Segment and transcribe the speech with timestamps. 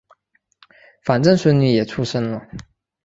[1.03, 2.41] 反正孙女也出生了